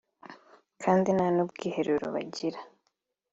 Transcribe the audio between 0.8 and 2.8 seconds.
kandi nta n’ubwiherero bagira